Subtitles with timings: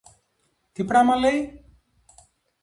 [0.71, 1.63] Τι πράμα λέει;